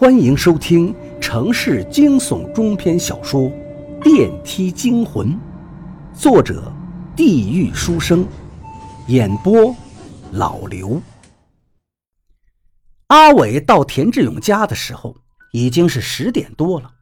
[0.00, 3.50] 欢迎收听城市惊悚中篇小说
[4.00, 5.26] 《电梯惊魂》，
[6.16, 6.72] 作者：
[7.16, 8.24] 地狱书生，
[9.08, 9.74] 演播：
[10.30, 11.02] 老刘。
[13.08, 15.16] 阿伟到田志勇家的时候
[15.52, 16.92] 已经是十点多了，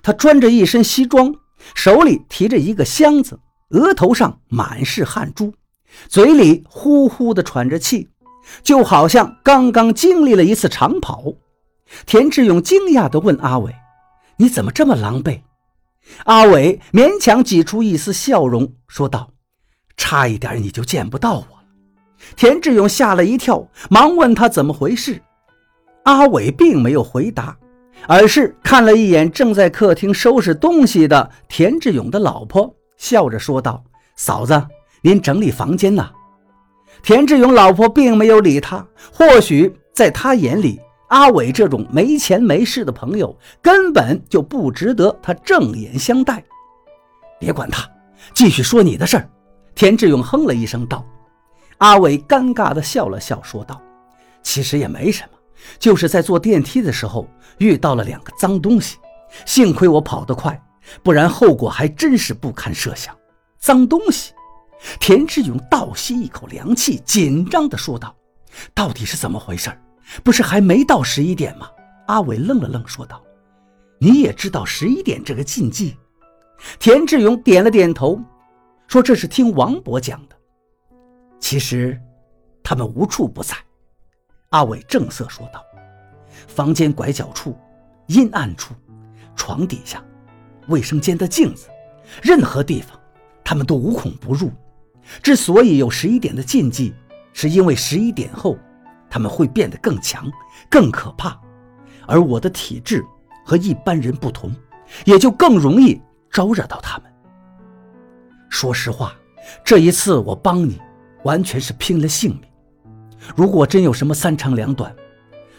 [0.00, 1.34] 他穿着一身西装，
[1.74, 3.40] 手里提着一个箱子，
[3.70, 5.52] 额头上满是汗珠，
[6.08, 8.08] 嘴里呼呼的喘着气，
[8.62, 11.24] 就好像刚刚经历了一次长跑。
[12.04, 13.74] 田志勇惊讶地问阿伟
[14.38, 15.40] ：“你怎么这么狼狈？”
[16.24, 19.30] 阿伟勉强挤出一丝笑容，说道
[19.96, 21.64] ：“差一点你就见不到我了。”
[22.36, 25.20] 田志勇吓了一跳，忙问他怎么回事。
[26.04, 27.56] 阿伟并没有回答，
[28.06, 33.82] 而是看了一眼正在客厅收拾东西的田志勇的老婆，笑着说道
[34.16, 34.64] ：“嫂子，
[35.02, 36.08] 您整理房间呢？”
[37.02, 40.80] 田志勇老婆并没有理他，或许在他眼里。
[41.08, 46.42] 阿伟这种没钱没势的朋友，根本就不值得他正眼相待。
[47.38, 47.88] 别管他，
[48.34, 49.30] 继续说你的事儿。
[49.74, 51.06] 田志勇哼了一声道
[51.78, 53.80] ：“阿伟，尴尬地笑了笑，说道
[54.42, 55.38] ：‘其实也没什么，
[55.78, 58.96] 就是在坐电梯的时候遇到了两个脏东西，
[59.44, 60.60] 幸亏我跑得快，
[61.02, 63.14] 不然后果还真是不堪设想。’
[63.60, 64.32] 脏东西。”
[65.00, 68.14] 田志勇倒吸一口凉气，紧张地说道
[68.74, 69.70] ：“到底是怎么回事？”
[70.22, 71.68] 不是还没到十一点吗？
[72.06, 73.20] 阿伟愣了愣，说道
[73.98, 75.96] ：“你也知道十一点这个禁忌？”
[76.78, 78.20] 田志勇点了点头，
[78.86, 80.36] 说：“这是听王伯讲的。
[81.40, 82.00] 其实，
[82.62, 83.56] 他们无处不在。”
[84.50, 85.60] 阿伟正色说道
[86.46, 87.58] ：“房间拐角处、
[88.06, 88.72] 阴暗处、
[89.34, 90.02] 床底下、
[90.68, 91.68] 卫生间的镜子，
[92.22, 92.98] 任何地方，
[93.42, 94.52] 他们都无孔不入。
[95.22, 96.94] 之所以有十一点的禁忌，
[97.32, 98.56] 是因为十一点后。”
[99.16, 100.30] 他们会变得更强、
[100.68, 101.40] 更可怕，
[102.06, 103.02] 而我的体质
[103.46, 104.54] 和一般人不同，
[105.06, 105.98] 也就更容易
[106.30, 107.10] 招惹到他们。
[108.50, 109.14] 说实话，
[109.64, 110.78] 这一次我帮你，
[111.22, 112.42] 完全是拼了性命。
[113.34, 114.94] 如果真有什么三长两短，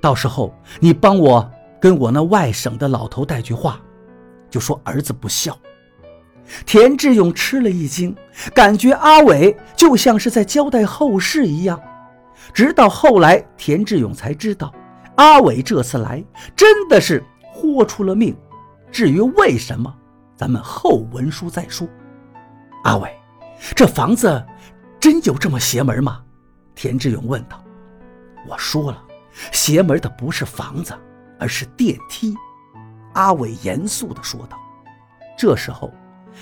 [0.00, 1.46] 到时候你帮我
[1.78, 3.78] 跟我那外省的老头带句话，
[4.48, 5.54] 就说儿子不孝。
[6.64, 8.16] 田志勇吃了一惊，
[8.54, 11.78] 感觉阿伟就像是在交代后事一样。
[12.52, 14.72] 直到后来，田志勇才知道，
[15.16, 16.24] 阿伟这次来
[16.56, 17.22] 真的是
[17.52, 18.36] 豁出了命。
[18.90, 19.94] 至于为什么，
[20.36, 21.88] 咱们后文书再说。
[22.84, 23.10] 阿伟，
[23.74, 24.44] 这房子
[25.00, 26.20] 真有这么邪门吗？
[26.74, 27.62] 田志勇问道。
[28.48, 29.02] 我说了，
[29.52, 30.92] 邪门的不是房子，
[31.38, 32.34] 而是电梯。
[33.14, 34.58] 阿伟严肃地说道。
[35.38, 35.90] 这时候，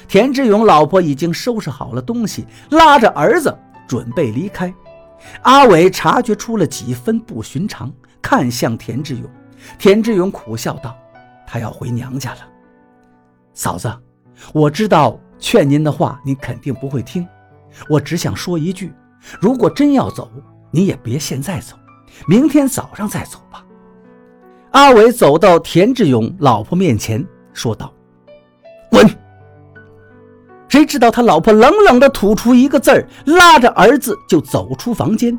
[0.09, 3.57] 田志勇老婆已经收拾好了东西，拉着儿子
[3.87, 4.73] 准备离开。
[5.43, 9.31] 阿伟察觉出了几分不寻常，看向田志勇。
[9.79, 10.97] 田志勇苦笑道
[11.47, 12.39] ：“他要回娘家了。”
[13.53, 13.93] 嫂子，
[14.53, 17.27] 我知道劝您的话您肯定不会听，
[17.89, 18.93] 我只想说一句：
[19.41, 20.31] 如果真要走，
[20.71, 21.77] 你也别现在走，
[22.27, 23.65] 明天早上再走吧。
[24.71, 27.93] 阿伟走到田志勇老婆面前，说道
[28.91, 29.07] ：“滚！”
[30.71, 35.37] 谁知道他老婆冷冷地吐出一个字儿，拉着儿子就走出房间。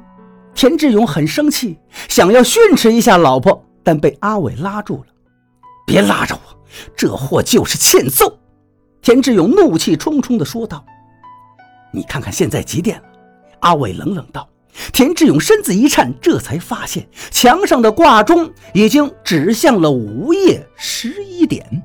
[0.54, 5.06] 田志勇很生气，想要训斥一下老婆，但被阿伟拉住了。
[5.88, 6.58] 别拉着我，
[6.98, 8.38] 这货就是欠揍！
[9.02, 10.84] 田志勇怒气冲冲地说道。
[11.94, 13.04] 你看看现在几点了？
[13.62, 14.48] 阿伟冷冷道。
[14.92, 21.84] 田志勇身子一颤，这才发现墙上的挂钟已经指向了午夜十一点。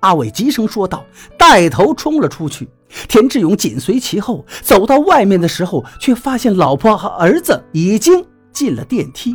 [0.00, 1.04] 阿伟急声说道，
[1.38, 2.68] 带头冲了出去。
[3.08, 9.34] 田志勇紧随其后，走到外面的时候，却发现老婆和儿子已经进了电梯。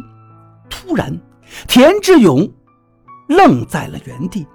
[0.70, 1.20] 突然，
[1.68, 2.50] 田志勇
[3.28, 4.48] 愣在了原地，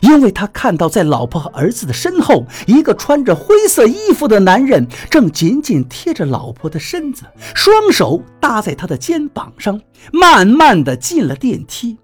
[0.00, 9.78] 因为他看到在老婆和儿子的身后，一个穿着灰色衣服的男人正紧紧贴着老婆的身子，双手搭在她的肩膀上，
[10.10, 11.98] 慢慢的进了电梯。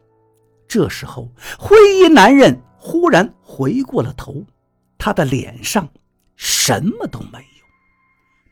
[0.69, 1.29] 这时候，
[1.59, 2.61] 灰衣男人。
[2.84, 4.44] 忽然回过了头，
[4.99, 5.88] 他的脸上
[6.34, 7.64] 什么都没有，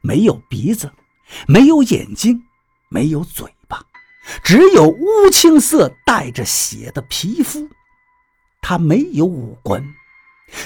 [0.02, 0.88] 没有鼻子，
[1.48, 2.40] 没有眼睛，
[2.90, 3.84] 没有嘴巴，
[4.44, 7.68] 只有乌青色带着血的皮肤。
[8.62, 9.82] 他没有五官。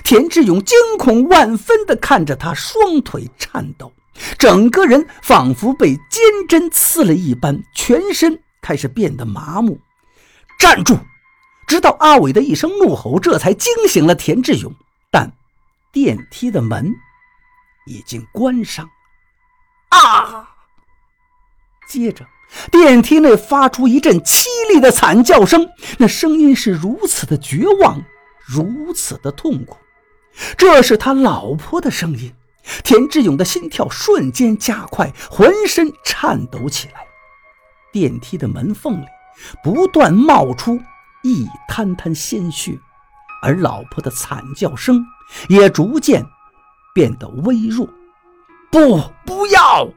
[0.04, 3.90] 田志勇惊恐万分地看着他，双腿颤抖，
[4.38, 9.80] 整个人仿佛被尖针刺了一般，全身开始变得麻木。
[10.58, 10.98] 站住！
[11.66, 14.72] 直到阿伟的一声怒吼，这才惊醒了田志勇。
[15.10, 15.32] 但
[15.92, 16.94] 电梯的门
[17.86, 18.88] 已经关上。
[19.90, 20.50] 啊！
[21.88, 22.26] 接着，
[22.72, 25.68] 电梯内发出一阵凄厉的惨叫声，
[25.98, 28.02] 那声音是如此的绝望，
[28.44, 29.76] 如此的痛苦。
[30.56, 32.34] 这是他老婆的声音。
[32.82, 37.06] 田志勇的心跳瞬间加快，浑身颤抖起来。
[37.92, 39.04] 电梯的门缝里
[39.62, 40.80] 不断冒出
[41.24, 42.78] 一滩滩鲜血，
[43.42, 45.04] 而老婆的惨叫声
[45.48, 46.24] 也逐渐
[46.94, 47.88] 变得微弱。
[48.70, 49.88] 不，不要！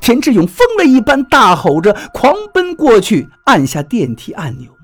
[0.00, 4.76] 田志勇疯了一般大吼着，狂奔过去，按下电梯按钮。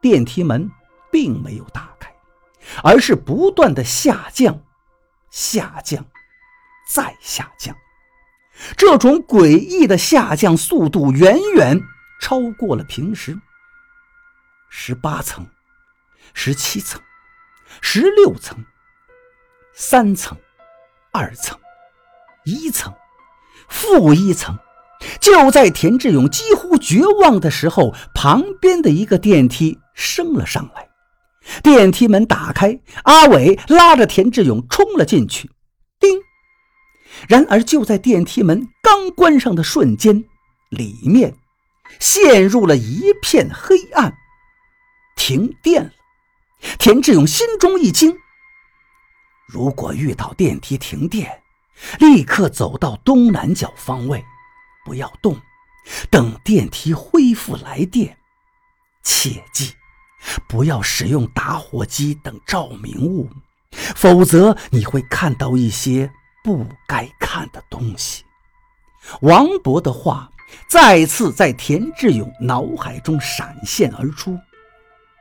[0.00, 0.70] 电梯门
[1.10, 2.12] 并没有打开，
[2.84, 4.60] 而是不断的下降，
[5.30, 6.04] 下降。
[6.92, 7.76] 再下降，
[8.76, 11.80] 这种诡异的下降速度远远
[12.20, 13.38] 超过了平时。
[14.70, 15.46] 十八层、
[16.32, 17.02] 十七层、
[17.82, 18.64] 十六层、
[19.74, 20.38] 三层、
[21.12, 21.58] 二层、
[22.44, 22.94] 一层、
[23.68, 24.58] 负一层。
[25.18, 30.88] 就在田志勇几乎绝望的时候，旁边的一个电梯升了上来，
[31.62, 35.50] 电梯门打开，阿伟拉着田志勇冲了进去。
[35.98, 36.20] 叮
[37.28, 40.24] 然而，就在电梯门刚关上的瞬间，
[40.68, 41.34] 里面
[41.98, 44.14] 陷入了一片黑暗，
[45.30, 45.90] 停电了。
[46.76, 48.16] 田志勇心中一惊：
[49.46, 51.40] 如果遇到电梯停电，
[52.00, 54.24] 立刻走到东南角方位，
[54.84, 55.40] 不要动，
[56.10, 58.18] 等电梯恢复来电。
[59.04, 59.72] 切记，
[60.48, 63.30] 不要使用打火机等照明物，
[63.94, 66.10] 否则你会看到一些。
[66.42, 68.24] 不该看的东西。
[69.20, 70.30] 王勃的话
[70.70, 74.36] 再次在田志勇脑海中闪现而出。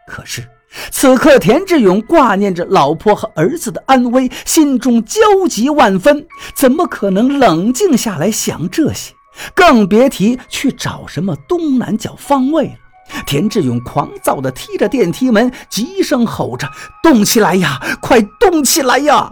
[0.09, 0.43] 可是
[0.91, 9.13] 此刻，田志勇挂念着老婆和儿子的安危，心中焦急万分，怎么可能冷静下来想这些？
[9.53, 13.23] 更别提去找什么东南角方位了。
[13.25, 16.69] 田志勇狂躁地踢着电梯门，急声吼着
[17.01, 19.31] ：“动起来呀，快动起来呀！”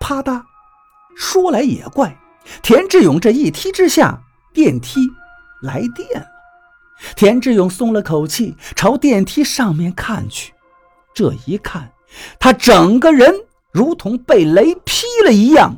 [0.00, 0.42] 啪嗒。
[1.14, 2.18] 说来也怪，
[2.62, 4.22] 田志勇这一踢之下，
[4.54, 5.00] 电梯
[5.62, 6.26] 来电了。
[7.16, 10.52] 田志勇松了口气，朝电梯上面看去。
[11.14, 11.92] 这一看，
[12.38, 13.34] 他整个人
[13.72, 15.76] 如同被雷劈了一样，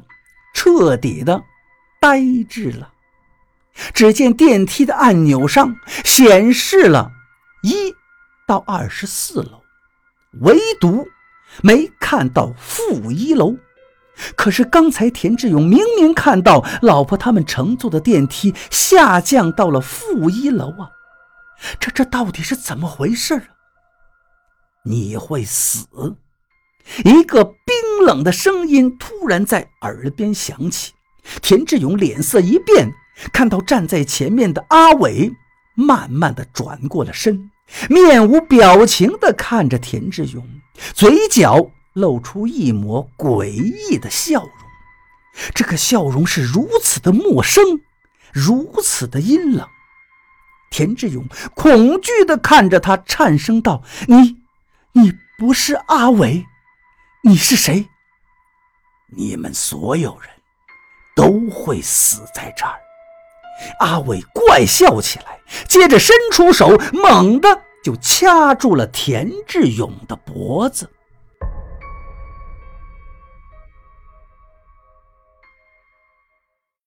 [0.55, 1.43] 彻底的
[2.01, 2.91] 呆滞了。
[3.93, 5.75] 只见电梯的按钮上
[6.05, 7.11] 显示了
[7.63, 7.93] 一
[8.47, 9.63] 到二十四楼，
[10.43, 11.09] 唯独
[11.63, 13.57] 没看到负一楼。
[14.37, 20.91] 可是刚才田志勇明明看到老婆他们乘坐的电梯下降到了负一楼啊！
[21.81, 23.45] 这这到底是怎么回事啊？
[24.85, 25.87] 你会死！
[27.05, 30.93] 一个冰冷的声音突然在耳边响起。
[31.41, 32.93] 田志勇脸色一变，
[33.33, 35.33] 看到站在前面的阿伟
[35.75, 37.51] 慢慢的转过了身，
[37.89, 40.47] 面无表情的看着田志勇，
[40.93, 41.71] 嘴角。
[41.95, 44.51] 露出一抹诡异的笑容，
[45.55, 47.83] 这个笑容是如此的陌生，
[48.33, 49.65] 如此的阴冷。
[50.75, 51.25] 田志勇
[51.55, 54.39] 恐惧地看着他，颤声道：“你，
[54.91, 56.45] 你不是阿伟，
[57.23, 57.87] 你是谁？
[59.17, 60.29] 你们所有人
[61.15, 62.75] 都会死在这儿。”
[63.79, 65.39] 阿伟怪笑起来，
[65.69, 70.91] 接着伸出手，猛地就掐住了田志勇的脖子。